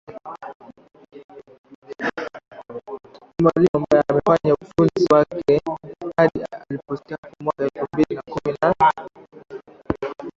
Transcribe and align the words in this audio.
ni 3.33 3.39
mwalimu 3.43 3.75
ambaye 3.79 4.03
amefanya 4.07 4.53
utumishi 4.53 5.05
wake 5.13 5.61
hadi 6.17 6.43
alipostaafu 6.69 7.35
mwaka 7.43 7.63
elfu 7.63 7.87
mbili 7.93 8.15
na 8.15 8.21
kumi 8.33 8.57
na 8.61 8.79